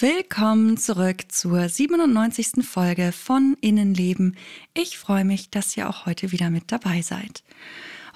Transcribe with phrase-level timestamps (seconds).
[0.00, 2.66] Willkommen zurück zur 97.
[2.68, 4.36] Folge von Innenleben.
[4.76, 7.44] Ich freue mich, dass ihr auch heute wieder mit dabei seid.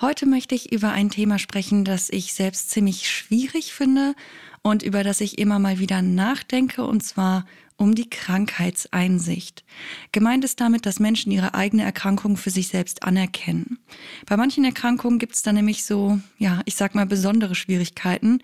[0.01, 4.17] Heute möchte ich über ein Thema sprechen, das ich selbst ziemlich schwierig finde
[4.62, 7.46] und über das ich immer mal wieder nachdenke, und zwar
[7.77, 9.65] um die Krankheitseinsicht.
[10.11, 13.79] Gemeint ist damit, dass Menschen ihre eigene Erkrankung für sich selbst anerkennen.
[14.27, 18.43] Bei manchen Erkrankungen gibt es da nämlich so, ja, ich sag mal besondere Schwierigkeiten.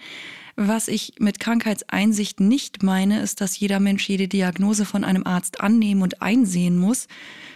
[0.57, 5.61] Was ich mit Krankheitseinsicht nicht meine, ist, dass jeder Mensch jede Diagnose von einem Arzt
[5.61, 7.09] annehmen und einsehen muss.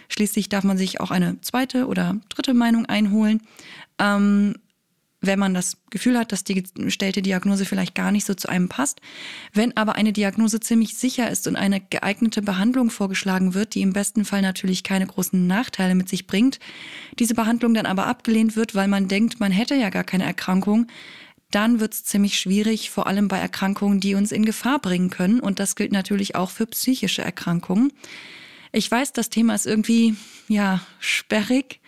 [0.09, 3.41] Schließlich darf man sich auch eine zweite oder dritte Meinung einholen.
[3.99, 4.55] Ähm,
[5.21, 8.69] wenn man das Gefühl hat, dass die gestellte Diagnose vielleicht gar nicht so zu einem
[8.69, 9.01] passt.
[9.53, 13.91] Wenn aber eine Diagnose ziemlich sicher ist und eine geeignete Behandlung vorgeschlagen wird, die im
[13.91, 16.59] besten Fall natürlich keine großen Nachteile mit sich bringt,
[17.17, 20.87] diese Behandlung dann aber abgelehnt wird, weil man denkt, man hätte ja gar keine Erkrankung,
[21.51, 25.39] dann wird es ziemlich schwierig, vor allem bei Erkrankungen, die uns in Gefahr bringen können.
[25.39, 27.91] Und das gilt natürlich auch für psychische Erkrankungen.
[28.71, 30.15] Ich weiß, das Thema ist irgendwie,
[30.47, 31.79] ja, sperrig.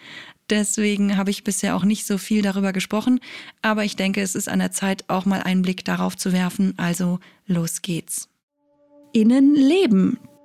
[0.50, 3.20] Deswegen habe ich bisher auch nicht so viel darüber gesprochen.
[3.62, 6.74] Aber ich denke, es ist an der Zeit, auch mal einen Blick darauf zu werfen.
[6.78, 8.28] Also los geht's.
[9.14, 10.20] Innenleben,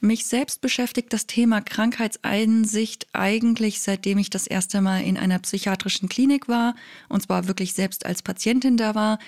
[0.00, 6.08] Mich selbst beschäftigt das Thema Krankheitseinsicht eigentlich seitdem ich das erste Mal in einer psychiatrischen
[6.08, 6.76] Klinik war
[7.08, 9.18] und zwar wirklich selbst als Patientin da war.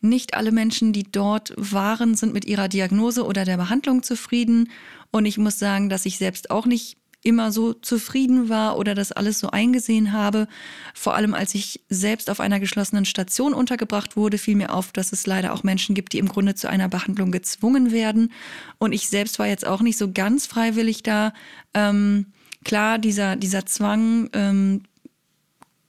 [0.00, 4.70] Nicht alle Menschen, die dort waren, sind mit ihrer Diagnose oder der Behandlung zufrieden
[5.10, 9.12] und ich muss sagen, dass ich selbst auch nicht immer so zufrieden war oder das
[9.12, 10.48] alles so eingesehen habe.
[10.94, 15.12] Vor allem als ich selbst auf einer geschlossenen Station untergebracht wurde, fiel mir auf, dass
[15.12, 18.32] es leider auch Menschen gibt, die im Grunde zu einer Behandlung gezwungen werden.
[18.78, 21.32] Und ich selbst war jetzt auch nicht so ganz freiwillig da.
[21.74, 22.26] Ähm,
[22.64, 24.82] klar, dieser, dieser Zwang ähm,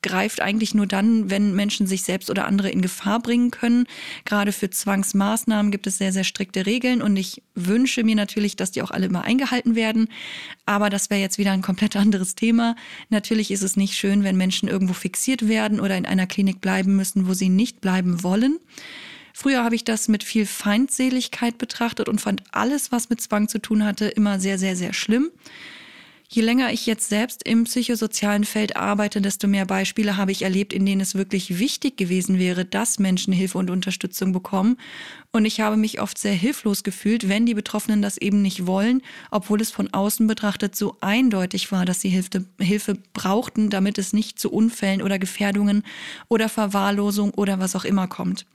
[0.01, 3.85] greift eigentlich nur dann, wenn Menschen sich selbst oder andere in Gefahr bringen können.
[4.25, 8.71] Gerade für Zwangsmaßnahmen gibt es sehr, sehr strikte Regeln und ich wünsche mir natürlich, dass
[8.71, 10.07] die auch alle immer eingehalten werden.
[10.65, 12.75] Aber das wäre jetzt wieder ein komplett anderes Thema.
[13.09, 16.95] Natürlich ist es nicht schön, wenn Menschen irgendwo fixiert werden oder in einer Klinik bleiben
[16.95, 18.59] müssen, wo sie nicht bleiben wollen.
[19.33, 23.59] Früher habe ich das mit viel Feindseligkeit betrachtet und fand alles, was mit Zwang zu
[23.59, 25.31] tun hatte, immer sehr, sehr, sehr schlimm.
[26.33, 30.71] Je länger ich jetzt selbst im psychosozialen Feld arbeite, desto mehr Beispiele habe ich erlebt,
[30.71, 34.77] in denen es wirklich wichtig gewesen wäre, dass Menschen Hilfe und Unterstützung bekommen.
[35.33, 39.01] Und ich habe mich oft sehr hilflos gefühlt, wenn die Betroffenen das eben nicht wollen,
[39.29, 44.13] obwohl es von außen betrachtet so eindeutig war, dass sie Hilfe, Hilfe brauchten, damit es
[44.13, 45.83] nicht zu Unfällen oder Gefährdungen
[46.29, 48.45] oder Verwahrlosung oder was auch immer kommt.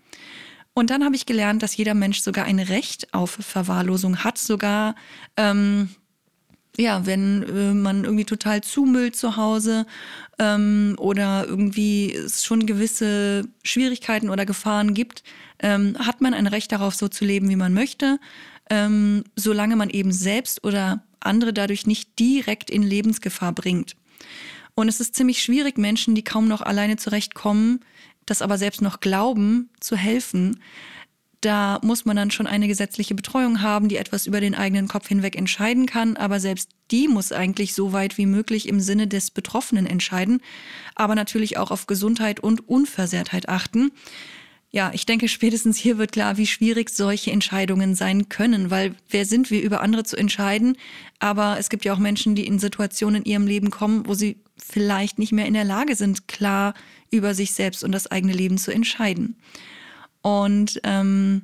[0.72, 4.94] Und dann habe ich gelernt, dass jeder Mensch sogar ein Recht auf Verwahrlosung hat, sogar
[5.36, 5.90] ähm,
[6.78, 9.86] ja, wenn äh, man irgendwie total zumüllt zu Hause
[10.38, 15.22] ähm, oder irgendwie es schon gewisse Schwierigkeiten oder Gefahren gibt,
[15.60, 18.18] ähm, hat man ein Recht darauf, so zu leben, wie man möchte,
[18.68, 23.96] ähm, solange man eben selbst oder andere dadurch nicht direkt in Lebensgefahr bringt.
[24.74, 27.80] Und es ist ziemlich schwierig, Menschen, die kaum noch alleine zurechtkommen,
[28.26, 30.60] das aber selbst noch glauben, zu helfen.
[31.40, 35.08] Da muss man dann schon eine gesetzliche Betreuung haben, die etwas über den eigenen Kopf
[35.08, 36.16] hinweg entscheiden kann.
[36.16, 40.40] Aber selbst die muss eigentlich so weit wie möglich im Sinne des Betroffenen entscheiden,
[40.94, 43.90] aber natürlich auch auf Gesundheit und Unversehrtheit achten.
[44.70, 49.24] Ja, ich denke, spätestens hier wird klar, wie schwierig solche Entscheidungen sein können, weil wer
[49.24, 50.76] sind wir, über andere zu entscheiden?
[51.18, 54.42] Aber es gibt ja auch Menschen, die in Situationen in ihrem Leben kommen, wo sie
[54.56, 56.74] vielleicht nicht mehr in der Lage sind, klar
[57.10, 59.36] über sich selbst und das eigene Leben zu entscheiden.
[60.26, 61.42] Und ähm,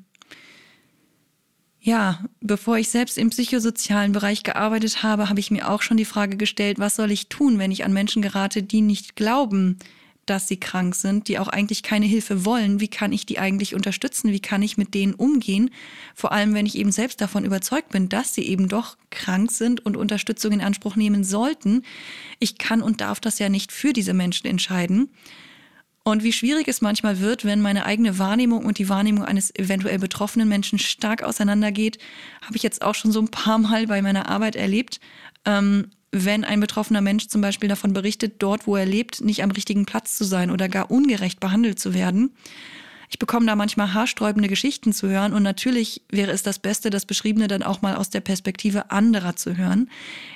[1.78, 6.04] ja, bevor ich selbst im psychosozialen Bereich gearbeitet habe, habe ich mir auch schon die
[6.04, 9.78] Frage gestellt, was soll ich tun, wenn ich an Menschen gerate, die nicht glauben,
[10.26, 12.80] dass sie krank sind, die auch eigentlich keine Hilfe wollen.
[12.80, 14.32] Wie kann ich die eigentlich unterstützen?
[14.32, 15.70] Wie kann ich mit denen umgehen?
[16.16, 19.86] Vor allem, wenn ich eben selbst davon überzeugt bin, dass sie eben doch krank sind
[19.86, 21.84] und Unterstützung in Anspruch nehmen sollten.
[22.40, 25.08] Ich kann und darf das ja nicht für diese Menschen entscheiden.
[26.04, 29.98] Und wie schwierig es manchmal wird, wenn meine eigene Wahrnehmung und die Wahrnehmung eines eventuell
[29.98, 31.98] betroffenen Menschen stark auseinandergeht,
[32.42, 34.98] habe ich jetzt auch schon so ein paar Mal bei meiner Arbeit erlebt.
[35.44, 39.50] Ähm, wenn ein betroffener Mensch zum Beispiel davon berichtet, dort, wo er lebt, nicht am
[39.50, 42.34] richtigen Platz zu sein oder gar ungerecht behandelt zu werden.
[43.08, 47.06] Ich bekomme da manchmal haarsträubende Geschichten zu hören und natürlich wäre es das Beste, das
[47.06, 49.90] Beschriebene dann auch mal aus der Perspektive anderer zu hören.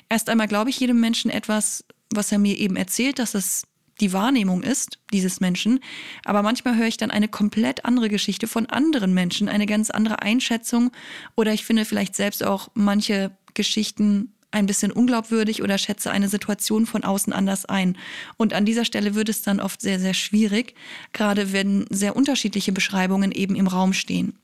[0.09, 3.67] Erst einmal glaube ich jedem Menschen etwas, was er mir eben erzählt, dass es
[3.99, 5.79] die Wahrnehmung ist, dieses Menschen.
[6.23, 10.21] Aber manchmal höre ich dann eine komplett andere Geschichte von anderen Menschen, eine ganz andere
[10.21, 10.91] Einschätzung.
[11.35, 16.85] Oder ich finde vielleicht selbst auch manche Geschichten ein bisschen unglaubwürdig oder schätze eine Situation
[16.85, 17.97] von außen anders ein.
[18.37, 20.73] Und an dieser Stelle wird es dann oft sehr, sehr schwierig,
[21.13, 24.37] gerade wenn sehr unterschiedliche Beschreibungen eben im Raum stehen.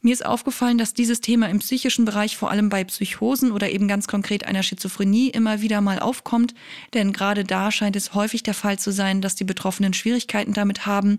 [0.00, 3.88] Mir ist aufgefallen, dass dieses Thema im psychischen Bereich vor allem bei Psychosen oder eben
[3.88, 6.54] ganz konkret einer Schizophrenie immer wieder mal aufkommt,
[6.94, 10.86] denn gerade da scheint es häufig der Fall zu sein, dass die Betroffenen Schwierigkeiten damit
[10.86, 11.18] haben,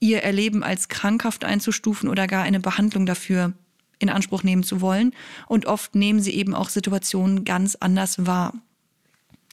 [0.00, 3.54] ihr Erleben als krankhaft einzustufen oder gar eine Behandlung dafür
[3.98, 5.12] in Anspruch nehmen zu wollen.
[5.46, 8.54] Und oft nehmen sie eben auch Situationen ganz anders wahr.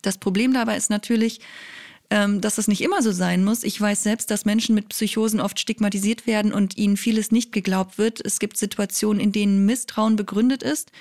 [0.01, 1.41] Das Problem dabei ist natürlich,
[2.09, 3.63] ähm, dass das nicht immer so sein muss.
[3.63, 7.97] Ich weiß selbst, dass Menschen mit Psychosen oft stigmatisiert werden und ihnen vieles nicht geglaubt
[7.97, 8.25] wird.
[8.25, 10.91] Es gibt Situationen, in denen Misstrauen begründet ist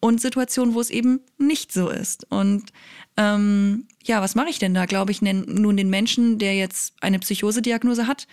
[0.00, 2.26] und Situationen, wo es eben nicht so ist.
[2.30, 2.72] Und
[3.16, 4.86] ähm, ja, was mache ich denn da?
[4.86, 8.26] Glaube ich nun den Menschen, der jetzt eine Psychosediagnose hat,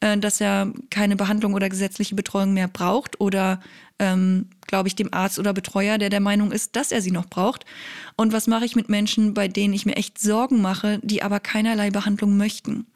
[0.00, 3.60] äh, dass er keine Behandlung oder gesetzliche Betreuung mehr braucht oder
[3.98, 7.26] ähm, glaube ich dem Arzt oder Betreuer, der der Meinung ist, dass er sie noch
[7.26, 7.64] braucht.
[8.16, 11.38] Und was mache ich mit Menschen, bei denen ich mir echt Sorgen mache, die aber
[11.40, 12.86] keinerlei Behandlung möchten?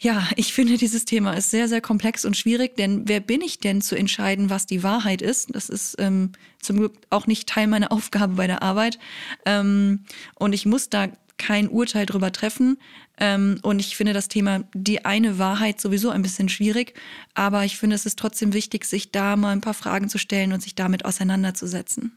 [0.00, 3.58] Ja, ich finde, dieses Thema ist sehr, sehr komplex und schwierig, denn wer bin ich
[3.58, 5.54] denn zu entscheiden, was die Wahrheit ist?
[5.56, 6.30] Das ist ähm,
[6.62, 8.98] zum Glück auch nicht Teil meiner Aufgabe bei der Arbeit.
[9.44, 10.04] Ähm,
[10.36, 12.78] und ich muss da kein Urteil drüber treffen.
[13.20, 16.94] Ähm, und ich finde das Thema die eine Wahrheit sowieso ein bisschen schwierig.
[17.34, 20.52] Aber ich finde, es ist trotzdem wichtig, sich da mal ein paar Fragen zu stellen
[20.52, 22.16] und sich damit auseinanderzusetzen.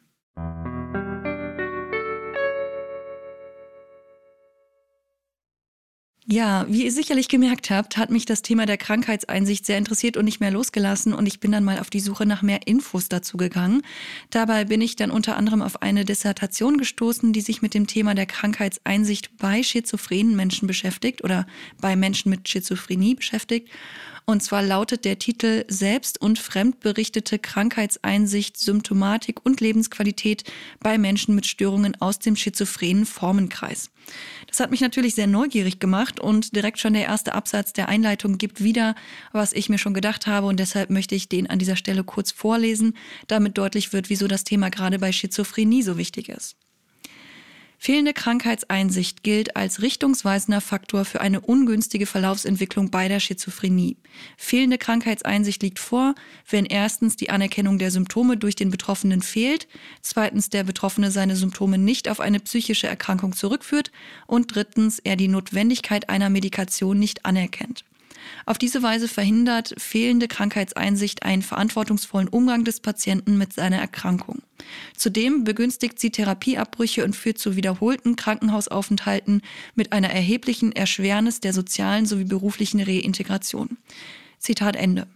[6.31, 10.23] Ja, wie ihr sicherlich gemerkt habt, hat mich das Thema der Krankheitseinsicht sehr interessiert und
[10.23, 13.35] nicht mehr losgelassen und ich bin dann mal auf die Suche nach mehr Infos dazu
[13.35, 13.81] gegangen.
[14.29, 18.15] Dabei bin ich dann unter anderem auf eine Dissertation gestoßen, die sich mit dem Thema
[18.15, 21.45] der Krankheitseinsicht bei schizophrenen Menschen beschäftigt oder
[21.81, 23.67] bei Menschen mit Schizophrenie beschäftigt.
[24.25, 30.43] Und zwar lautet der Titel Selbst- und fremdberichtete Krankheitseinsicht, Symptomatik und Lebensqualität
[30.79, 33.89] bei Menschen mit Störungen aus dem schizophrenen Formenkreis.
[34.47, 38.37] Das hat mich natürlich sehr neugierig gemacht und direkt schon der erste Absatz der Einleitung
[38.37, 38.95] gibt wieder,
[39.31, 42.31] was ich mir schon gedacht habe und deshalb möchte ich den an dieser Stelle kurz
[42.31, 42.95] vorlesen,
[43.27, 46.55] damit deutlich wird, wieso das Thema gerade bei Schizophrenie so wichtig ist.
[47.83, 53.97] Fehlende Krankheitseinsicht gilt als richtungsweisender Faktor für eine ungünstige Verlaufsentwicklung bei der Schizophrenie.
[54.37, 56.13] Fehlende Krankheitseinsicht liegt vor,
[56.47, 59.67] wenn erstens die Anerkennung der Symptome durch den Betroffenen fehlt,
[60.03, 63.91] zweitens der Betroffene seine Symptome nicht auf eine psychische Erkrankung zurückführt
[64.27, 67.83] und drittens er die Notwendigkeit einer Medikation nicht anerkennt.
[68.45, 74.41] Auf diese Weise verhindert fehlende Krankheitseinsicht einen verantwortungsvollen Umgang des Patienten mit seiner Erkrankung.
[74.95, 79.41] Zudem begünstigt sie Therapieabbrüche und führt zu wiederholten Krankenhausaufenthalten
[79.75, 83.77] mit einer erheblichen Erschwernis der sozialen sowie beruflichen Reintegration.
[84.39, 85.07] Zitat Ende.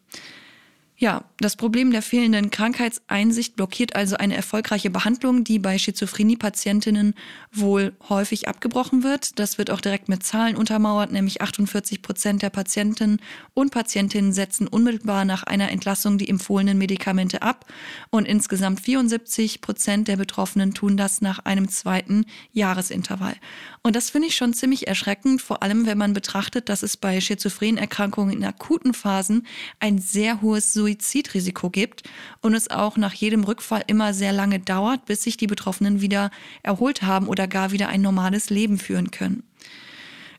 [0.97, 7.15] Ja, das Problem der fehlenden Krankheitseinsicht blockiert also eine erfolgreiche Behandlung, die bei Schizophrenie-Patientinnen
[7.51, 9.38] wohl häufig abgebrochen wird.
[9.38, 13.19] Das wird auch direkt mit Zahlen untermauert, nämlich 48 Prozent der Patienten
[13.53, 17.65] und Patientinnen setzen unmittelbar nach einer Entlassung die empfohlenen Medikamente ab
[18.09, 23.36] und insgesamt 74 Prozent der Betroffenen tun das nach einem zweiten Jahresintervall.
[23.83, 27.19] Und das finde ich schon ziemlich erschreckend, vor allem wenn man betrachtet, dass es bei
[27.19, 29.46] schizophrenen Erkrankungen in akuten Phasen
[29.81, 32.04] ein sehr hohes Suizidrisiko gibt
[32.42, 36.32] und es auch nach jedem Rückfall immer sehr lange dauert, bis sich die Betroffenen wieder
[36.63, 39.44] erholt haben oder gar wieder ein normales Leben führen können.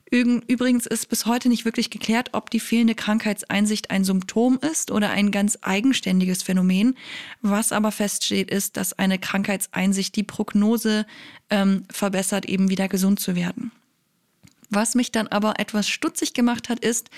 [0.09, 5.11] Übrigens ist bis heute nicht wirklich geklärt, ob die fehlende Krankheitseinsicht ein Symptom ist oder
[5.11, 6.97] ein ganz eigenständiges Phänomen.
[7.43, 11.07] Was aber feststeht, ist, dass eine Krankheitseinsicht die Prognose
[11.51, 13.73] ähm, verbessert, eben wieder gesund zu werden.
[14.69, 17.11] Was mich dann aber etwas stutzig gemacht hat, ist,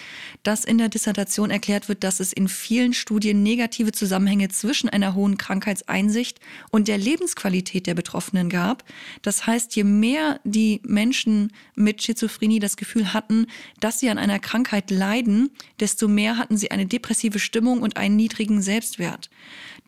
[0.43, 5.15] dass in der Dissertation erklärt wird, dass es in vielen Studien negative Zusammenhänge zwischen einer
[5.15, 6.41] hohen Krankheitseinsicht
[6.71, 8.85] und der Lebensqualität der Betroffenen gab.
[9.23, 13.47] Das heißt, je mehr die Menschen mit Schizophrenie das Gefühl hatten,
[13.81, 15.51] dass sie an einer Krankheit leiden,
[15.81, 19.31] desto mehr hatten sie eine depressive Stimmung und einen niedrigen Selbstwert.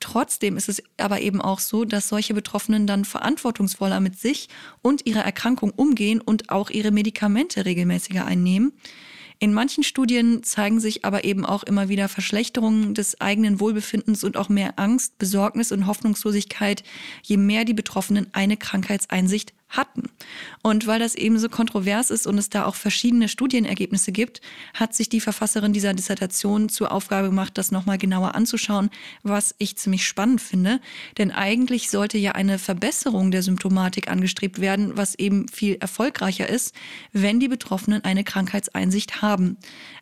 [0.00, 4.48] Trotzdem ist es aber eben auch so, dass solche Betroffenen dann verantwortungsvoller mit sich
[4.82, 8.72] und ihrer Erkrankung umgehen und auch ihre Medikamente regelmäßiger einnehmen.
[9.42, 14.36] In manchen Studien zeigen sich aber eben auch immer wieder Verschlechterungen des eigenen Wohlbefindens und
[14.36, 16.82] auch mehr Angst, Besorgnis und Hoffnungslosigkeit,
[17.22, 20.10] je mehr die Betroffenen eine Krankheitseinsicht hatten.
[20.62, 24.40] Und weil das eben so kontrovers ist und es da auch verschiedene Studienergebnisse gibt,
[24.74, 28.90] hat sich die Verfasserin dieser Dissertation zur Aufgabe gemacht, das nochmal genauer anzuschauen,
[29.22, 30.80] was ich ziemlich spannend finde.
[31.18, 36.74] Denn eigentlich sollte ja eine Verbesserung der Symptomatik angestrebt werden, was eben viel erfolgreicher ist,
[37.12, 39.56] wenn die Betroffenen eine Krankheitseinsicht haben.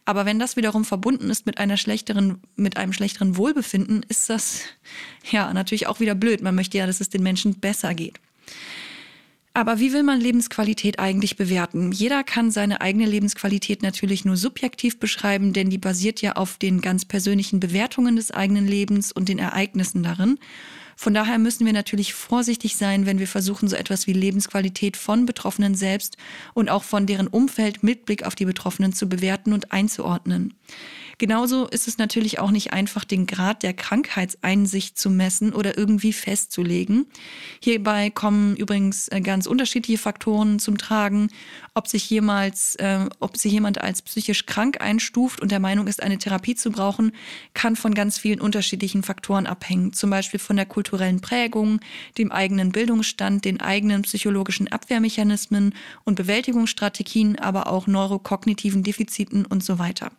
[0.04, 4.62] Aber wenn das wiederum verbunden ist mit einer schlechteren, mit einem schlechteren Wohlbefinden, ist das
[5.30, 6.42] ja natürlich auch wieder blöd.
[6.42, 8.18] Man möchte ja, dass es den Menschen besser geht.
[9.58, 11.90] Aber wie will man Lebensqualität eigentlich bewerten?
[11.90, 16.80] Jeder kann seine eigene Lebensqualität natürlich nur subjektiv beschreiben, denn die basiert ja auf den
[16.80, 20.38] ganz persönlichen Bewertungen des eigenen Lebens und den Ereignissen darin.
[20.94, 25.26] Von daher müssen wir natürlich vorsichtig sein, wenn wir versuchen, so etwas wie Lebensqualität von
[25.26, 26.18] Betroffenen selbst
[26.54, 30.54] und auch von deren Umfeld mit Blick auf die Betroffenen zu bewerten und einzuordnen.
[31.18, 36.12] Genauso ist es natürlich auch nicht einfach, den Grad der Krankheitseinsicht zu messen oder irgendwie
[36.12, 37.06] festzulegen.
[37.60, 41.28] Hierbei kommen übrigens äh, ganz unterschiedliche Faktoren zum Tragen.
[41.74, 46.00] Ob sich jemals, äh, ob sich jemand als psychisch krank einstuft und der Meinung ist,
[46.00, 47.10] eine Therapie zu brauchen,
[47.52, 49.92] kann von ganz vielen unterschiedlichen Faktoren abhängen.
[49.92, 51.80] Zum Beispiel von der kulturellen Prägung,
[52.16, 59.80] dem eigenen Bildungsstand, den eigenen psychologischen Abwehrmechanismen und Bewältigungsstrategien, aber auch neurokognitiven Defiziten und so
[59.80, 60.12] weiter.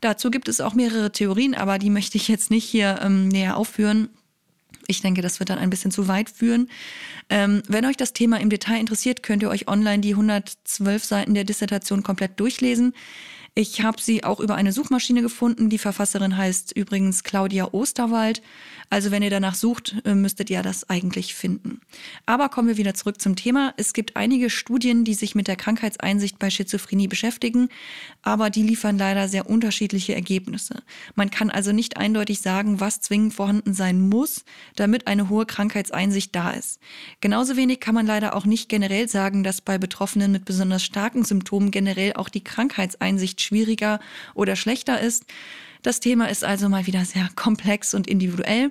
[0.00, 3.56] Dazu gibt es auch mehrere Theorien, aber die möchte ich jetzt nicht hier ähm, näher
[3.56, 4.08] aufführen.
[4.86, 6.68] Ich denke, das wird dann ein bisschen zu weit führen.
[7.28, 11.34] Ähm, wenn euch das Thema im Detail interessiert, könnt ihr euch online die 112 Seiten
[11.34, 12.94] der Dissertation komplett durchlesen.
[13.54, 15.70] Ich habe sie auch über eine Suchmaschine gefunden.
[15.70, 18.42] Die Verfasserin heißt übrigens Claudia Osterwald.
[18.90, 21.80] Also wenn ihr danach sucht, äh, müsstet ihr das eigentlich finden.
[22.26, 23.74] Aber kommen wir wieder zurück zum Thema.
[23.76, 27.68] Es gibt einige Studien, die sich mit der Krankheitseinsicht bei Schizophrenie beschäftigen,
[28.22, 30.82] aber die liefern leider sehr unterschiedliche Ergebnisse.
[31.14, 36.34] Man kann also nicht eindeutig sagen, was zwingend vorhanden sein muss, damit eine hohe Krankheitseinsicht
[36.34, 36.80] da ist.
[37.20, 41.24] Genauso wenig kann man leider auch nicht generell sagen, dass bei Betroffenen mit besonders starken
[41.24, 44.00] Symptomen generell auch die Krankheitseinsicht schwieriger
[44.34, 45.24] oder schlechter ist.
[45.82, 48.70] Das Thema ist also mal wieder sehr komplex und individuell.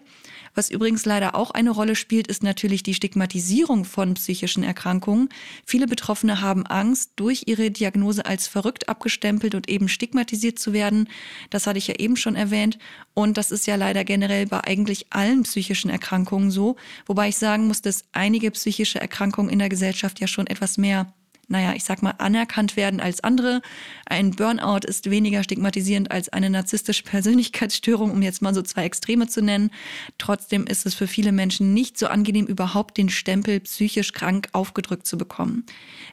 [0.54, 5.30] Was übrigens leider auch eine Rolle spielt, ist natürlich die Stigmatisierung von psychischen Erkrankungen.
[5.66, 11.08] Viele Betroffene haben Angst, durch ihre Diagnose als verrückt abgestempelt und eben stigmatisiert zu werden.
[11.50, 12.78] Das hatte ich ja eben schon erwähnt.
[13.14, 16.76] Und das ist ja leider generell bei eigentlich allen psychischen Erkrankungen so.
[17.06, 21.14] Wobei ich sagen muss, dass einige psychische Erkrankungen in der Gesellschaft ja schon etwas mehr
[21.50, 23.62] naja, ich sag mal, anerkannt werden als andere.
[24.06, 29.28] Ein Burnout ist weniger stigmatisierend als eine narzisstische Persönlichkeitsstörung, um jetzt mal so zwei Extreme
[29.28, 29.72] zu nennen.
[30.20, 35.08] Trotzdem ist es für viele Menschen nicht so angenehm, überhaupt den Stempel psychisch krank aufgedrückt
[35.08, 35.66] zu bekommen.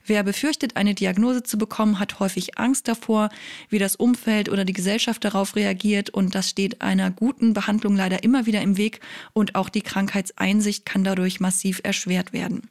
[0.06, 3.28] Wer befürchtet, eine Diagnose zu bekommen, hat häufig Angst davor,
[3.68, 8.24] wie das Umfeld oder die Gesellschaft darauf reagiert und das steht einer guten Behandlung leider
[8.24, 9.00] immer wieder im Weg
[9.34, 12.70] und auch die Krankheitseinsicht kann dadurch massiv erschwert werden.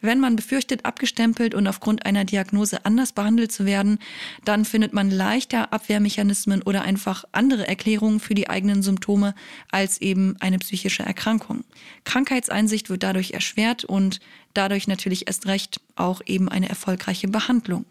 [0.00, 3.98] Wenn man befürchtet, abgestempelt und aufgrund einer Diagnose anders behandelt zu werden,
[4.44, 9.34] dann findet man leichter Abwehrmechanismen oder einfach andere Erklärungen für die eigenen Symptome
[9.70, 11.64] als eben eine psychische Erkrankung.
[12.04, 14.20] Krankheitseinsicht wird dadurch erschwert und
[14.54, 17.84] dadurch natürlich erst recht auch eben eine erfolgreiche Behandlung.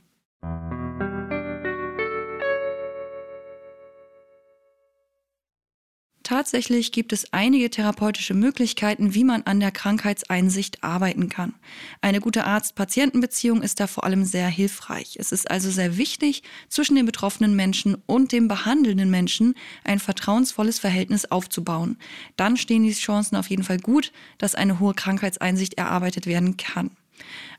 [6.27, 11.53] Tatsächlich gibt es einige therapeutische Möglichkeiten, wie man an der Krankheitseinsicht arbeiten kann.
[12.01, 15.15] Eine gute Arzt-Patienten-Beziehung ist da vor allem sehr hilfreich.
[15.21, 19.55] Es ist also sehr wichtig, zwischen den betroffenen Menschen und dem behandelnden Menschen
[19.85, 21.97] ein vertrauensvolles Verhältnis aufzubauen.
[22.35, 26.91] Dann stehen die Chancen auf jeden Fall gut, dass eine hohe Krankheitseinsicht erarbeitet werden kann.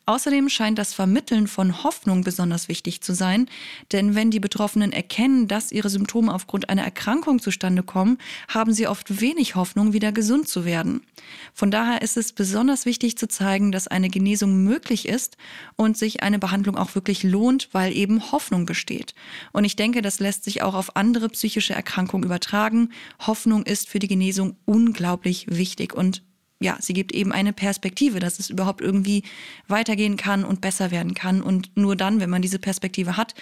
[0.08, 3.46] Außerdem scheint das Vermitteln von Hoffnung besonders wichtig zu sein,
[3.92, 8.16] denn wenn die Betroffenen erkennen, dass ihre Symptome aufgrund einer Erkrankung zustande kommen,
[8.48, 11.02] haben sie oft wenig Hoffnung, wieder gesund zu werden.
[11.52, 15.36] Von daher ist es besonders wichtig zu zeigen, dass eine Genesung möglich ist
[15.76, 19.14] und sich eine Behandlung auch wirklich lohnt, weil eben Hoffnung besteht.
[19.52, 22.92] Und ich denke, das lässt sich auch auf andere psychische Erkrankungen übertragen.
[23.26, 26.22] Hoffnung ist für die Genesung unglaublich wichtig und
[26.60, 29.22] ja, sie gibt eben eine Perspektive, dass es überhaupt irgendwie
[29.68, 31.40] weitergehen kann und besser werden kann.
[31.40, 33.34] Und nur dann, wenn man diese Perspektive hat,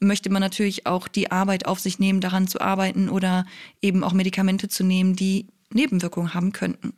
[0.00, 3.46] möchte man natürlich auch die Arbeit auf sich nehmen, daran zu arbeiten oder
[3.80, 6.94] eben auch Medikamente zu nehmen, die Nebenwirkungen haben könnten.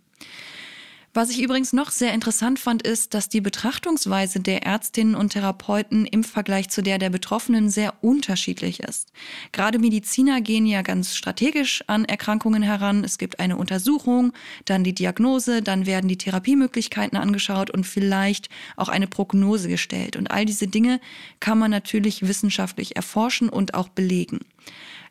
[1.16, 6.04] Was ich übrigens noch sehr interessant fand, ist, dass die Betrachtungsweise der Ärztinnen und Therapeuten
[6.04, 9.12] im Vergleich zu der der Betroffenen sehr unterschiedlich ist.
[9.50, 13.02] Gerade Mediziner gehen ja ganz strategisch an Erkrankungen heran.
[13.02, 14.34] Es gibt eine Untersuchung,
[14.66, 20.16] dann die Diagnose, dann werden die Therapiemöglichkeiten angeschaut und vielleicht auch eine Prognose gestellt.
[20.16, 21.00] Und all diese Dinge
[21.40, 24.40] kann man natürlich wissenschaftlich erforschen und auch belegen.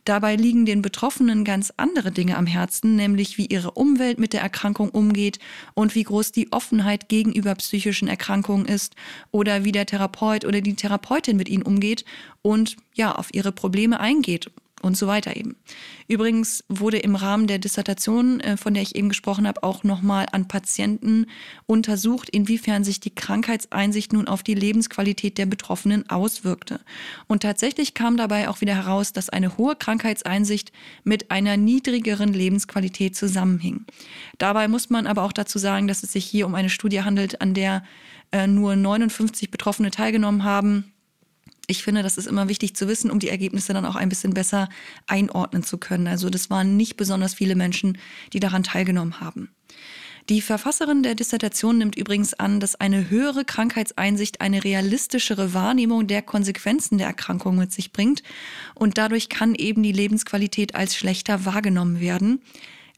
[0.05, 4.41] Dabei liegen den Betroffenen ganz andere Dinge am Herzen, nämlich wie ihre Umwelt mit der
[4.41, 5.39] Erkrankung umgeht
[5.73, 8.95] und wie groß die Offenheit gegenüber psychischen Erkrankungen ist
[9.31, 12.05] oder wie der Therapeut oder die Therapeutin mit ihnen umgeht
[12.43, 14.51] und ja, auf ihre Probleme eingeht
[14.85, 15.55] und so weiter eben.
[16.07, 20.27] Übrigens wurde im Rahmen der Dissertation, äh, von der ich eben gesprochen habe, auch nochmal
[20.31, 21.25] an Patienten
[21.65, 26.79] untersucht, inwiefern sich die Krankheitseinsicht nun auf die Lebensqualität der Betroffenen auswirkte.
[27.27, 30.71] Und tatsächlich kam dabei auch wieder heraus, dass eine hohe Krankheitseinsicht
[31.03, 33.85] mit einer niedrigeren Lebensqualität zusammenhing.
[34.37, 37.41] Dabei muss man aber auch dazu sagen, dass es sich hier um eine Studie handelt,
[37.41, 37.83] an der
[38.31, 40.91] äh, nur 59 Betroffene teilgenommen haben
[41.67, 44.33] ich finde, das ist immer wichtig zu wissen, um die Ergebnisse dann auch ein bisschen
[44.33, 44.69] besser
[45.07, 46.07] einordnen zu können.
[46.07, 47.97] Also das waren nicht besonders viele Menschen,
[48.33, 49.49] die daran teilgenommen haben.
[50.27, 56.23] Die Verfasserin der Dissertation nimmt übrigens an, dass eine höhere Krankheitseinsicht eine realistischere Wahrnehmung der
[56.23, 58.23] Konsequenzen der Erkrankung mit sich bringt
[58.73, 62.41] und dadurch kann eben die Lebensqualität als schlechter wahrgenommen werden.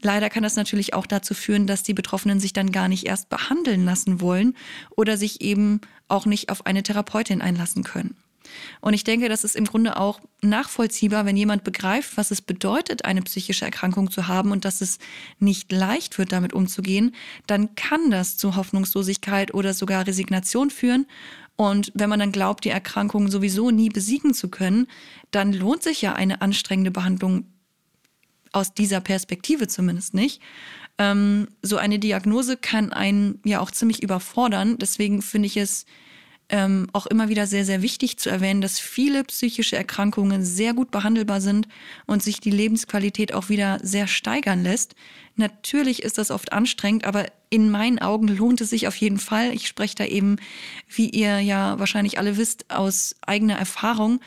[0.01, 3.27] Leider kann das natürlich auch dazu führen, dass die Betroffenen sich dann gar nicht erst
[3.27, 4.55] behandeln lassen wollen
[4.95, 8.15] oder sich eben auch nicht auf eine Therapeutin einlassen können.
[8.81, 13.05] Und ich denke, das ist im Grunde auch nachvollziehbar, wenn jemand begreift, was es bedeutet,
[13.05, 14.99] eine psychische Erkrankung zu haben und dass es
[15.39, 17.13] nicht leicht wird, damit umzugehen,
[17.47, 21.07] dann kann das zu Hoffnungslosigkeit oder sogar Resignation führen.
[21.55, 24.87] Und wenn man dann glaubt, die Erkrankung sowieso nie besiegen zu können,
[25.31, 27.45] dann lohnt sich ja eine anstrengende Behandlung
[28.51, 30.41] aus dieser Perspektive zumindest nicht.
[30.97, 34.77] Ähm, so eine Diagnose kann einen ja auch ziemlich überfordern.
[34.77, 35.85] Deswegen finde ich es
[36.49, 40.91] ähm, auch immer wieder sehr, sehr wichtig zu erwähnen, dass viele psychische Erkrankungen sehr gut
[40.91, 41.67] behandelbar sind
[42.05, 44.95] und sich die Lebensqualität auch wieder sehr steigern lässt.
[45.35, 49.53] Natürlich ist das oft anstrengend, aber in meinen Augen lohnt es sich auf jeden Fall.
[49.53, 50.37] Ich spreche da eben,
[50.87, 54.19] wie ihr ja wahrscheinlich alle wisst, aus eigener Erfahrung.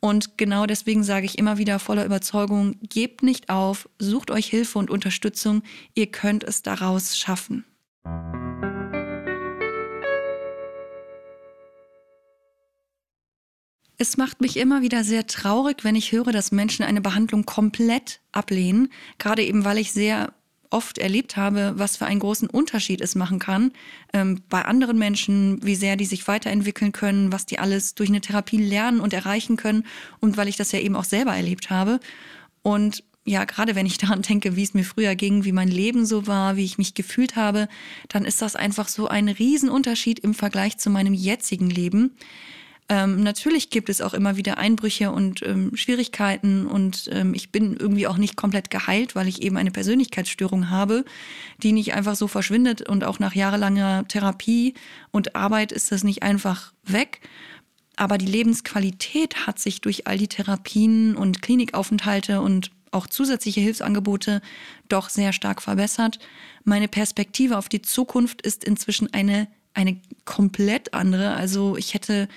[0.00, 4.78] Und genau deswegen sage ich immer wieder voller Überzeugung, gebt nicht auf, sucht euch Hilfe
[4.78, 5.62] und Unterstützung,
[5.94, 7.64] ihr könnt es daraus schaffen.
[13.98, 18.20] Es macht mich immer wieder sehr traurig, wenn ich höre, dass Menschen eine Behandlung komplett
[18.32, 18.88] ablehnen,
[19.18, 20.34] gerade eben weil ich sehr
[20.70, 23.72] oft erlebt habe, was für einen großen Unterschied es machen kann
[24.12, 28.20] ähm, bei anderen Menschen, wie sehr die sich weiterentwickeln können, was die alles durch eine
[28.20, 29.84] Therapie lernen und erreichen können
[30.20, 32.00] und weil ich das ja eben auch selber erlebt habe.
[32.62, 36.04] Und ja, gerade wenn ich daran denke, wie es mir früher ging, wie mein Leben
[36.04, 37.68] so war, wie ich mich gefühlt habe,
[38.08, 42.16] dann ist das einfach so ein Riesenunterschied im Vergleich zu meinem jetzigen Leben.
[42.88, 47.76] Ähm, natürlich gibt es auch immer wieder Einbrüche und ähm, Schwierigkeiten und ähm, ich bin
[47.76, 51.04] irgendwie auch nicht komplett geheilt, weil ich eben eine Persönlichkeitsstörung habe,
[51.62, 54.74] die nicht einfach so verschwindet und auch nach jahrelanger Therapie
[55.10, 57.20] und Arbeit ist das nicht einfach weg.
[57.96, 64.42] Aber die Lebensqualität hat sich durch all die Therapien und Klinikaufenthalte und auch zusätzliche Hilfsangebote
[64.88, 66.20] doch sehr stark verbessert.
[66.62, 71.34] Meine Perspektive auf die Zukunft ist inzwischen eine, eine komplett andere.
[71.34, 72.28] Also ich hätte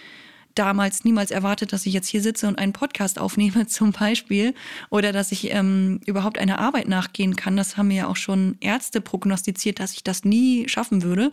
[0.59, 4.53] damals niemals erwartet, dass ich jetzt hier sitze und einen Podcast aufnehme zum Beispiel
[4.89, 7.55] oder dass ich ähm, überhaupt einer Arbeit nachgehen kann.
[7.55, 11.31] Das haben mir ja auch schon Ärzte prognostiziert, dass ich das nie schaffen würde.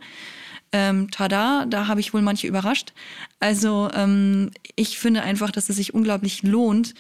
[0.73, 2.93] Ähm, tada, da habe ich wohl manche überrascht.
[3.41, 6.95] Also ähm, ich finde einfach, dass es sich unglaublich lohnt,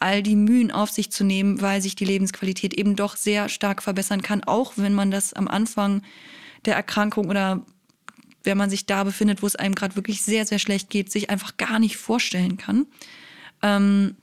[0.00, 3.82] all die Mühen auf sich zu nehmen, weil sich die Lebensqualität eben doch sehr stark
[3.82, 6.02] verbessern kann, auch wenn man das am Anfang
[6.66, 7.64] der Erkrankung oder
[8.44, 11.30] wenn man sich da befindet, wo es einem gerade wirklich sehr, sehr schlecht geht, sich
[11.30, 12.86] einfach gar nicht vorstellen kann.
[13.62, 14.16] Ähm,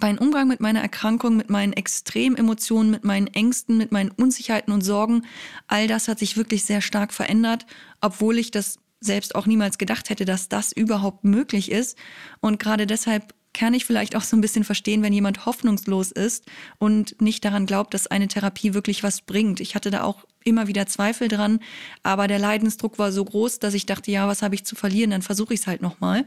[0.00, 4.82] mein Umgang mit meiner Erkrankung, mit meinen Extrememotionen, mit meinen Ängsten, mit meinen Unsicherheiten und
[4.82, 5.24] Sorgen,
[5.66, 7.66] all das hat sich wirklich sehr stark verändert,
[8.00, 11.96] obwohl ich das selbst auch niemals gedacht hätte, dass das überhaupt möglich ist.
[12.40, 16.44] Und gerade deshalb kann ich vielleicht auch so ein bisschen verstehen, wenn jemand hoffnungslos ist
[16.78, 19.60] und nicht daran glaubt, dass eine Therapie wirklich was bringt.
[19.60, 21.60] Ich hatte da auch immer wieder Zweifel dran,
[22.02, 25.10] aber der Leidensdruck war so groß, dass ich dachte, ja, was habe ich zu verlieren,
[25.10, 26.24] dann versuche ich es halt nochmal.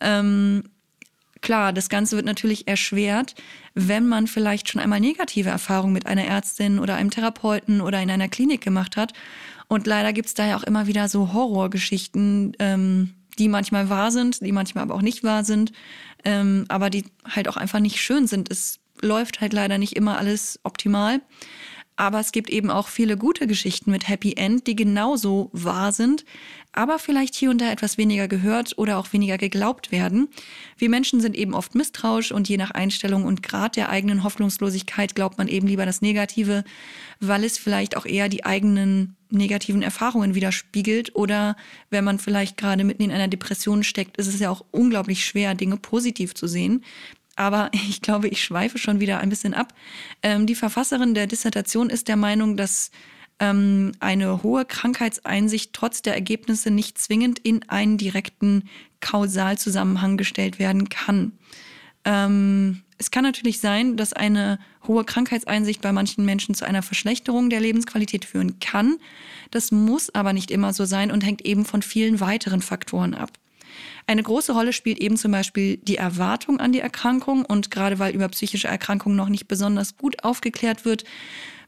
[0.00, 0.64] Ähm,
[1.40, 3.34] klar, das Ganze wird natürlich erschwert,
[3.74, 8.10] wenn man vielleicht schon einmal negative Erfahrungen mit einer Ärztin oder einem Therapeuten oder in
[8.10, 9.12] einer Klinik gemacht hat.
[9.68, 14.10] Und leider gibt es da ja auch immer wieder so Horrorgeschichten, ähm, die manchmal wahr
[14.10, 15.72] sind, die manchmal aber auch nicht wahr sind,
[16.24, 18.50] ähm, aber die halt auch einfach nicht schön sind.
[18.50, 21.20] Es läuft halt leider nicht immer alles optimal.
[22.00, 26.24] Aber es gibt eben auch viele gute Geschichten mit Happy End, die genauso wahr sind,
[26.72, 30.28] aber vielleicht hier und da etwas weniger gehört oder auch weniger geglaubt werden.
[30.78, 35.14] Wir Menschen sind eben oft misstrauisch und je nach Einstellung und Grad der eigenen Hoffnungslosigkeit
[35.14, 36.64] glaubt man eben lieber das Negative,
[37.20, 41.54] weil es vielleicht auch eher die eigenen negativen Erfahrungen widerspiegelt oder
[41.90, 45.54] wenn man vielleicht gerade mitten in einer Depression steckt, ist es ja auch unglaublich schwer,
[45.54, 46.82] Dinge positiv zu sehen.
[47.40, 49.74] Aber ich glaube, ich schweife schon wieder ein bisschen ab.
[50.22, 52.90] Ähm, die Verfasserin der Dissertation ist der Meinung, dass
[53.38, 58.68] ähm, eine hohe Krankheitseinsicht trotz der Ergebnisse nicht zwingend in einen direkten
[59.00, 61.32] Kausalzusammenhang gestellt werden kann.
[62.04, 67.48] Ähm, es kann natürlich sein, dass eine hohe Krankheitseinsicht bei manchen Menschen zu einer Verschlechterung
[67.48, 68.98] der Lebensqualität führen kann.
[69.50, 73.30] Das muss aber nicht immer so sein und hängt eben von vielen weiteren Faktoren ab.
[74.06, 78.14] Eine große Rolle spielt eben zum Beispiel die Erwartung an die Erkrankung und gerade weil
[78.14, 81.04] über psychische Erkrankungen noch nicht besonders gut aufgeklärt wird,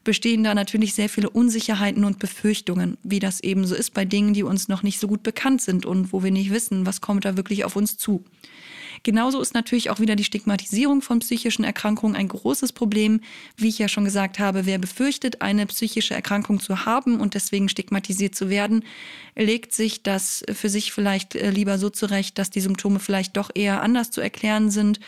[0.03, 4.33] bestehen da natürlich sehr viele Unsicherheiten und Befürchtungen, wie das eben so ist bei Dingen,
[4.33, 7.25] die uns noch nicht so gut bekannt sind und wo wir nicht wissen, was kommt
[7.25, 8.23] da wirklich auf uns zu.
[9.03, 13.19] Genauso ist natürlich auch wieder die Stigmatisierung von psychischen Erkrankungen ein großes Problem.
[13.57, 17.67] Wie ich ja schon gesagt habe, wer befürchtet, eine psychische Erkrankung zu haben und deswegen
[17.67, 18.85] stigmatisiert zu werden,
[19.35, 23.51] legt sich das für sich vielleicht äh, lieber so zurecht, dass die Symptome vielleicht doch
[23.53, 25.01] eher anders zu erklären sind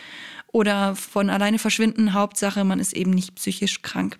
[0.52, 2.12] oder von alleine verschwinden.
[2.12, 4.18] Hauptsache, man ist eben nicht psychisch krank.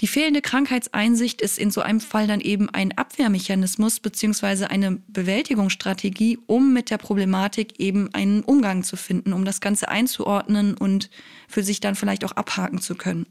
[0.00, 6.38] Die fehlende Krankheitseinsicht ist in so einem Fall dann eben ein Abwehrmechanismus beziehungsweise eine Bewältigungsstrategie,
[6.46, 11.08] um mit der Problematik eben einen Umgang zu finden, um das Ganze einzuordnen und
[11.48, 13.26] für sich dann vielleicht auch abhaken zu können.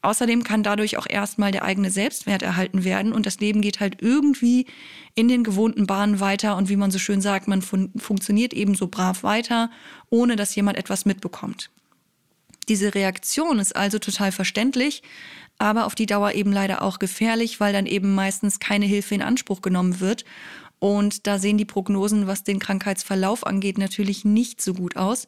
[0.00, 4.00] Außerdem kann dadurch auch erstmal der eigene Selbstwert erhalten werden und das Leben geht halt
[4.00, 4.66] irgendwie
[5.14, 8.74] in den gewohnten Bahnen weiter und wie man so schön sagt, man fun funktioniert eben
[8.74, 9.70] so brav weiter,
[10.08, 11.70] ohne dass jemand etwas mitbekommt.
[12.70, 15.02] Diese Reaktion ist also total verständlich,
[15.60, 19.22] aber auf die Dauer eben leider auch gefährlich, weil dann eben meistens keine Hilfe in
[19.22, 20.24] Anspruch genommen wird.
[20.78, 25.26] Und da sehen die Prognosen, was den Krankheitsverlauf angeht, natürlich nicht so gut aus.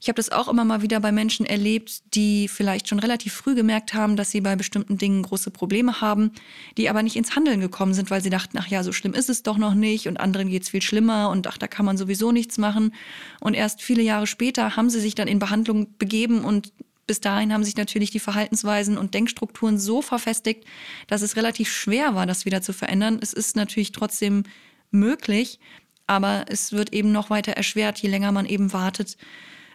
[0.00, 3.54] Ich habe das auch immer mal wieder bei Menschen erlebt, die vielleicht schon relativ früh
[3.54, 6.32] gemerkt haben, dass sie bei bestimmten Dingen große Probleme haben,
[6.76, 9.30] die aber nicht ins Handeln gekommen sind, weil sie dachten, ach ja, so schlimm ist
[9.30, 11.96] es doch noch nicht und anderen geht es viel schlimmer und ach, da kann man
[11.96, 12.94] sowieso nichts machen.
[13.40, 16.72] Und erst viele Jahre später haben sie sich dann in Behandlung begeben und
[17.06, 20.64] bis dahin haben sich natürlich die Verhaltensweisen und Denkstrukturen so verfestigt,
[21.06, 23.18] dass es relativ schwer war, das wieder zu verändern.
[23.20, 24.44] Es ist natürlich trotzdem
[24.90, 25.60] möglich,
[26.06, 29.16] aber es wird eben noch weiter erschwert, je länger man eben wartet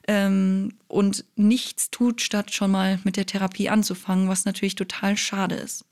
[0.08, 5.56] ähm, und nichts tut, statt schon mal mit der Therapie anzufangen, was natürlich total schade
[5.56, 5.86] ist.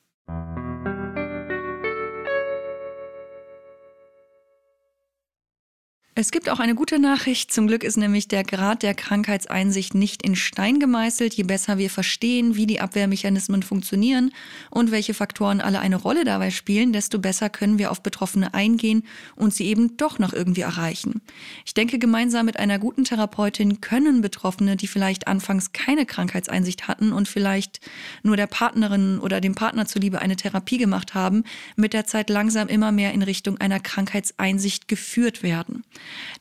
[6.20, 7.50] Es gibt auch eine gute Nachricht.
[7.54, 11.34] Zum Glück ist nämlich der Grad der Krankheitseinsicht nicht in Stein gemeißelt.
[11.34, 14.34] Je besser wir verstehen, wie die Abwehrmechanismen funktionieren
[14.70, 19.04] und welche Faktoren alle eine Rolle dabei spielen, desto besser können wir auf Betroffene eingehen
[19.38, 21.22] und sie eben doch noch irgendwie erreichen.
[21.64, 27.14] Ich denke, gemeinsam mit einer guten Therapeutin können Betroffene, die vielleicht anfangs keine Krankheitseinsicht hatten
[27.14, 27.80] und vielleicht
[28.24, 31.46] nur der Partnerin oder dem Partner zuliebe eine Therapie gemacht haben,
[31.78, 35.86] mit der Zeit langsam immer mehr in Richtung einer Krankheitseinsicht geführt werden.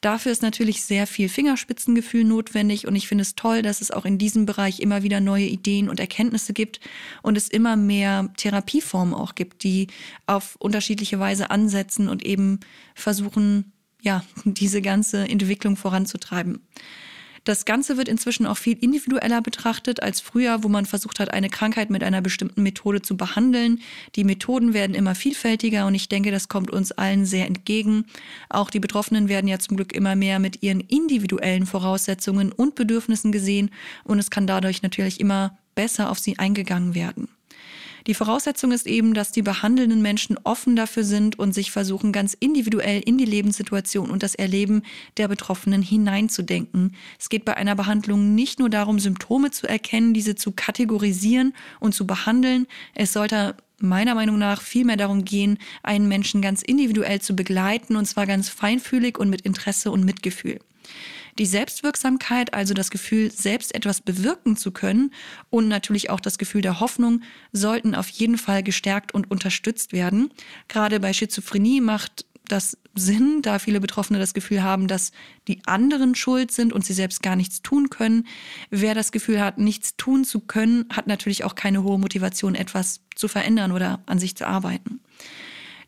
[0.00, 4.04] Dafür ist natürlich sehr viel Fingerspitzengefühl notwendig und ich finde es toll, dass es auch
[4.04, 6.80] in diesem Bereich immer wieder neue Ideen und Erkenntnisse gibt
[7.22, 9.88] und es immer mehr Therapieformen auch gibt, die
[10.26, 12.60] auf unterschiedliche Weise ansetzen und eben
[12.94, 16.66] versuchen, ja, diese ganze Entwicklung voranzutreiben.
[17.48, 21.48] Das Ganze wird inzwischen auch viel individueller betrachtet als früher, wo man versucht hat, eine
[21.48, 23.80] Krankheit mit einer bestimmten Methode zu behandeln.
[24.16, 28.04] Die Methoden werden immer vielfältiger und ich denke, das kommt uns allen sehr entgegen.
[28.50, 33.32] Auch die Betroffenen werden ja zum Glück immer mehr mit ihren individuellen Voraussetzungen und Bedürfnissen
[33.32, 33.70] gesehen
[34.04, 37.28] und es kann dadurch natürlich immer besser auf sie eingegangen werden.
[38.08, 42.32] Die Voraussetzung ist eben, dass die behandelnden Menschen offen dafür sind und sich versuchen, ganz
[42.32, 44.80] individuell in die Lebenssituation und das Erleben
[45.18, 46.96] der Betroffenen hineinzudenken.
[47.18, 51.94] Es geht bei einer Behandlung nicht nur darum, Symptome zu erkennen, diese zu kategorisieren und
[51.94, 52.66] zu behandeln.
[52.94, 58.06] Es sollte meiner Meinung nach vielmehr darum gehen, einen Menschen ganz individuell zu begleiten und
[58.06, 60.60] zwar ganz feinfühlig und mit Interesse und Mitgefühl.
[61.38, 65.12] Die Selbstwirksamkeit, also das Gefühl, selbst etwas bewirken zu können
[65.50, 67.22] und natürlich auch das Gefühl der Hoffnung,
[67.52, 70.30] sollten auf jeden Fall gestärkt und unterstützt werden.
[70.66, 75.12] Gerade bei Schizophrenie macht das Sinn, da viele Betroffene das Gefühl haben, dass
[75.46, 78.26] die anderen schuld sind und sie selbst gar nichts tun können.
[78.70, 83.00] Wer das Gefühl hat, nichts tun zu können, hat natürlich auch keine hohe Motivation, etwas
[83.14, 85.00] zu verändern oder an sich zu arbeiten.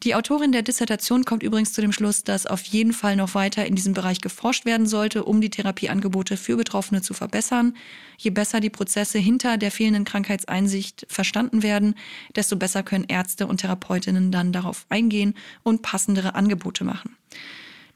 [0.02, 3.66] Die Autorin der Dissertation kommt übrigens zu dem Schluss, dass auf jeden Fall noch weiter
[3.66, 7.76] in diesem Bereich geforscht werden sollte, um die Therapieangebote für Betroffene zu verbessern.
[8.16, 11.96] Je besser die Prozesse hinter der fehlenden Krankheitseinsicht verstanden werden,
[12.34, 15.34] desto besser können Ärzte und Therapeutinnen dann darauf eingehen
[15.64, 17.14] und passendere Angebote machen.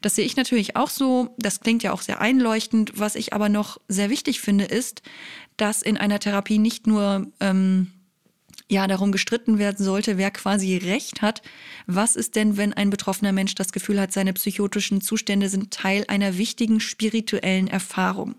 [0.01, 1.33] Das sehe ich natürlich auch so.
[1.39, 2.99] Das klingt ja auch sehr einleuchtend.
[2.99, 5.01] Was ich aber noch sehr wichtig finde, ist,
[5.57, 7.91] dass in einer Therapie nicht nur ähm,
[8.69, 11.41] ja darum gestritten werden sollte, wer quasi Recht hat.
[11.87, 16.05] Was ist denn, wenn ein betroffener Mensch das Gefühl hat, seine psychotischen Zustände sind Teil
[16.07, 18.35] einer wichtigen spirituellen Erfahrung?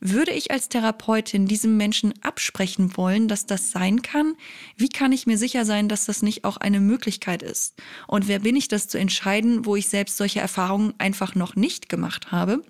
[0.00, 4.34] würde ich als Therapeutin diesem Menschen absprechen wollen, dass das sein kann?
[4.76, 7.74] Wie kann ich mir sicher sein, dass das nicht auch eine Möglichkeit ist?
[8.06, 11.88] Und wer bin ich, das zu entscheiden, wo ich selbst solche Erfahrungen einfach noch nicht
[11.88, 12.62] gemacht habe?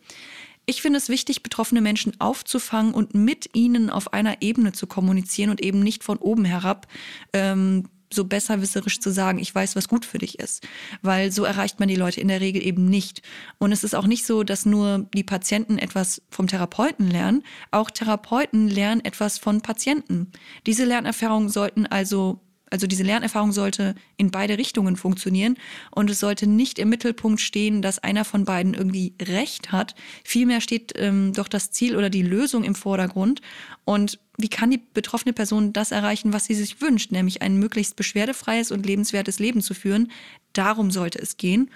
[0.69, 5.49] Ich finde es wichtig, betroffene Menschen aufzufangen und mit ihnen auf einer Ebene zu kommunizieren
[5.49, 6.87] und eben nicht von oben herab
[7.33, 10.69] ähm, so besserwisserisch zu sagen, ich weiß, was gut für dich ist.
[11.01, 13.23] Weil so erreicht man die Leute in der Regel eben nicht.
[13.57, 17.45] Und es ist auch nicht so, dass nur die Patienten etwas vom Therapeuten lernen.
[17.71, 20.33] Auch Therapeuten lernen etwas von Patienten.
[20.67, 25.57] Diese Lernerfahrungen sollten also also diese Lernerfahrung sollte in beide Richtungen funktionieren
[25.91, 29.95] und es sollte nicht im Mittelpunkt stehen, dass einer von beiden irgendwie Recht hat.
[30.25, 33.41] Vielmehr steht ähm, doch das Ziel oder die Lösung im Vordergrund.
[33.85, 37.97] Und wie kann die betroffene Person das erreichen, was sie sich wünscht, nämlich ein möglichst
[37.97, 40.11] beschwerdefreies und lebenswertes Leben zu führen?
[40.53, 41.71] Darum sollte es gehen.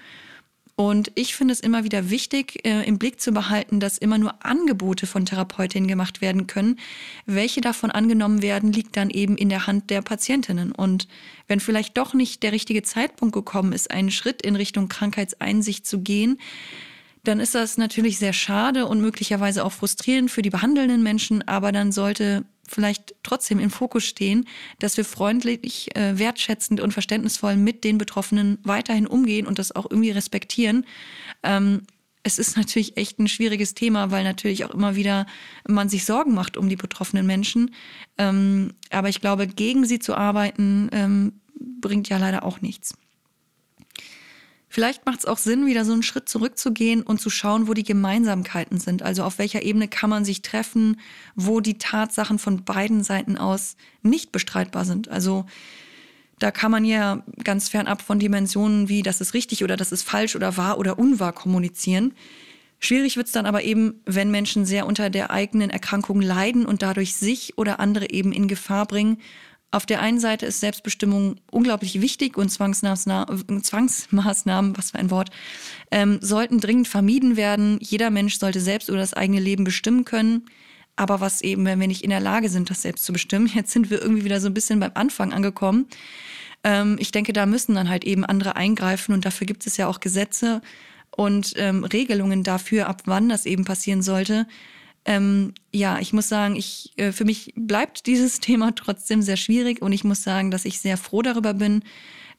[0.75, 4.43] Und ich finde es immer wieder wichtig, äh, im Blick zu behalten, dass immer nur
[4.43, 6.79] Angebote von Therapeutinnen gemacht werden können.
[7.27, 10.71] Welche davon angenommen werden, liegt dann eben in der Hand der Patientinnen.
[10.71, 11.07] Und
[11.47, 15.99] wenn vielleicht doch nicht der richtige Zeitpunkt gekommen ist, einen Schritt in Richtung Krankheitseinsicht zu
[16.01, 16.39] gehen,
[17.23, 21.71] dann ist das natürlich sehr schade und möglicherweise auch frustrierend für die behandelnden Menschen, aber
[21.71, 24.47] dann sollte vielleicht trotzdem im Fokus stehen,
[24.79, 29.89] dass wir freundlich, äh, wertschätzend und verständnisvoll mit den Betroffenen weiterhin umgehen und das auch
[29.89, 30.85] irgendwie respektieren.
[31.43, 31.81] Ähm,
[32.23, 35.25] es ist natürlich echt ein schwieriges Thema, weil natürlich auch immer wieder
[35.67, 37.73] man sich Sorgen macht um die betroffenen Menschen.
[38.17, 42.95] Ähm, aber ich glaube, gegen sie zu arbeiten, ähm, bringt ja leider auch nichts.
[44.73, 47.83] Vielleicht macht es auch Sinn, wieder so einen Schritt zurückzugehen und zu schauen, wo die
[47.83, 49.03] Gemeinsamkeiten sind.
[49.03, 50.99] Also auf welcher Ebene kann man sich treffen,
[51.35, 55.09] wo die Tatsachen von beiden Seiten aus nicht bestreitbar sind.
[55.09, 55.45] Also
[56.39, 60.01] da kann man ja ganz fernab von Dimensionen wie das ist richtig oder das ist
[60.01, 62.15] falsch oder wahr oder unwahr kommunizieren.
[62.79, 66.81] Schwierig wird es dann aber eben, wenn Menschen sehr unter der eigenen Erkrankung leiden und
[66.81, 69.19] dadurch sich oder andere eben in Gefahr bringen
[69.73, 75.31] auf der einen Seite ist Selbstbestimmung unglaublich wichtig und Zwangsmaßnahmen, was für ein Wort,
[75.89, 77.79] ähm, sollten dringend vermieden werden.
[77.81, 80.45] Jeder Mensch sollte selbst über das eigene Leben bestimmen können.
[80.95, 83.71] Aber was eben, wenn wir nicht in der Lage sind, das selbst zu bestimmen, jetzt
[83.71, 85.87] sind wir irgendwie wieder so ein bisschen beim Anfang angekommen.
[86.63, 89.87] Ähm, ich denke, da müssen dann halt eben andere eingreifen und dafür gibt es ja
[89.87, 90.61] auch Gesetze
[91.09, 94.45] und ähm, Regelungen dafür, ab wann das eben passieren sollte.
[95.05, 99.81] Ähm, ja, ich muss sagen, ich, äh, für mich bleibt dieses Thema trotzdem sehr schwierig
[99.81, 101.83] und ich muss sagen, dass ich sehr froh darüber bin,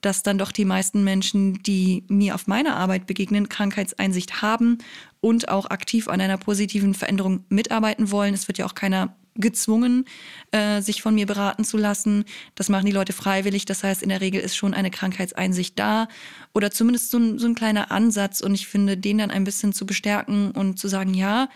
[0.01, 4.79] dass dann doch die meisten Menschen, die mir auf meiner Arbeit begegnen, Krankheitseinsicht haben
[5.21, 8.35] und auch aktiv an einer positiven Veränderung mitarbeiten wollen.
[8.35, 10.05] Es wird ja auch keiner gezwungen,
[10.53, 12.25] äh, sich von mir beraten zu lassen.
[12.55, 13.65] Das machen die Leute freiwillig.
[13.65, 16.09] Das heißt, in der Regel ist schon eine Krankheitseinsicht da
[16.55, 18.41] oder zumindest so ein, so ein kleiner Ansatz.
[18.41, 21.49] Und ich finde, den dann ein bisschen zu bestärken und zu sagen, ja,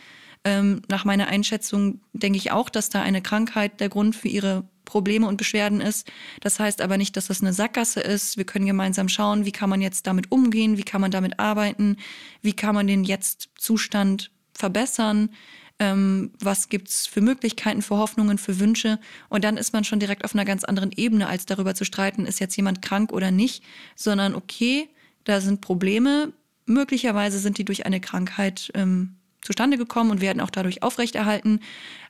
[0.44, 4.64] ähm, nach meiner Einschätzung denke ich auch, dass da eine Krankheit der Grund für ihre
[4.88, 6.11] Probleme und Beschwerden ist.
[6.40, 8.38] Das heißt aber nicht, dass das eine Sackgasse ist.
[8.38, 11.98] Wir können gemeinsam schauen, wie kann man jetzt damit umgehen, wie kann man damit arbeiten,
[12.40, 15.31] wie kann man den Jetzt-Zustand verbessern,
[15.79, 18.98] ähm, was gibt's für Möglichkeiten, für Hoffnungen, für Wünsche.
[19.29, 22.24] Und dann ist man schon direkt auf einer ganz anderen Ebene, als darüber zu streiten,
[22.24, 23.62] ist jetzt jemand krank oder nicht,
[23.94, 24.88] sondern okay,
[25.24, 26.33] da sind Probleme.
[26.64, 31.61] Möglicherweise sind die durch eine Krankheit ähm, zustande gekommen und werden auch dadurch aufrechterhalten.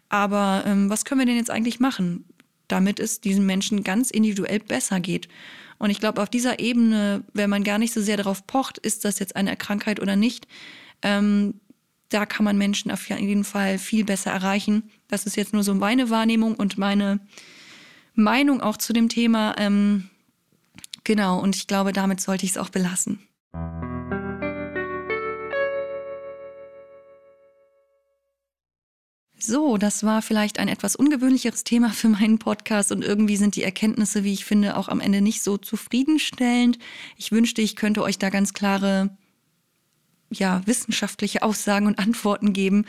[0.08, 2.24] Aber ähm, was können wir denn jetzt eigentlich machen,
[2.66, 5.28] damit es diesen Menschen ganz individuell besser geht?
[5.78, 9.04] Und ich glaube, auf dieser Ebene, wenn man gar nicht so sehr darauf pocht, ist
[9.04, 10.48] das jetzt eine Krankheit oder nicht,
[11.02, 11.54] ähm,
[12.08, 14.90] da kann man Menschen auf jeden Fall viel besser erreichen.
[15.08, 17.20] Das ist jetzt nur so meine Wahrnehmung und meine
[18.14, 19.54] Meinung auch zu dem Thema.
[19.58, 20.08] Ähm,
[21.04, 23.20] genau, und ich glaube, damit sollte ich es auch belassen.
[29.40, 33.62] So, das war vielleicht ein etwas ungewöhnlicheres Thema für meinen Podcast und irgendwie sind die
[33.62, 36.78] Erkenntnisse, wie ich finde, auch am Ende nicht so zufriedenstellend.
[37.16, 39.16] Ich wünschte, ich könnte euch da ganz klare
[40.30, 42.84] ja, wissenschaftliche Aussagen und Antworten geben.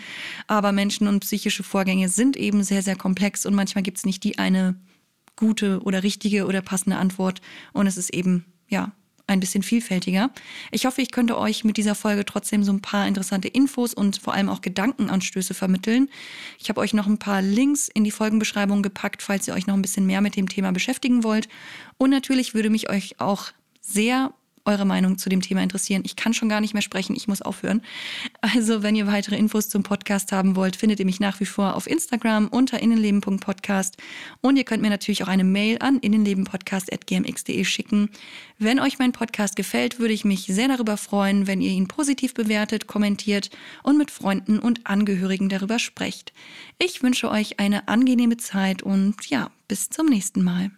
[0.48, 4.24] Aber Menschen und psychische Vorgänge sind eben sehr, sehr komplex und manchmal gibt es nicht
[4.24, 4.76] die eine
[5.36, 7.42] gute oder richtige oder passende Antwort.
[7.74, 8.92] Und es ist eben, ja,
[9.30, 10.32] ein bisschen vielfältiger.
[10.72, 14.18] Ich hoffe, ich könnte euch mit dieser Folge trotzdem so ein paar interessante Infos und
[14.18, 16.10] vor allem auch Gedankenanstöße vermitteln.
[16.60, 19.76] Ich habe euch noch ein paar Links in die Folgenbeschreibung gepackt, falls ihr euch noch
[19.76, 21.48] ein bisschen mehr mit dem Thema beschäftigen wollt.
[21.98, 24.34] Und natürlich würde mich euch auch sehr
[24.70, 26.04] eure Meinung zu dem Thema interessieren.
[26.06, 27.82] Ich kann schon gar nicht mehr sprechen, ich muss aufhören.
[28.42, 31.76] Also, wenn ihr weitere Infos zum Podcast haben wollt, findet ihr mich nach wie vor
[31.76, 33.98] auf Instagram unter innenleben.podcast
[34.42, 38.10] und ihr könnt mir natürlich auch eine Mail an innenlebenpodcast.gmx.de schicken.
[38.58, 42.34] Wenn euch mein Podcast gefällt, würde ich mich sehr darüber freuen, wenn ihr ihn positiv
[42.34, 43.50] bewertet, kommentiert
[43.84, 46.34] und mit Freunden und Angehörigen darüber sprecht.
[46.78, 50.72] Ich wünsche euch eine angenehme Zeit und ja, bis zum nächsten Mal.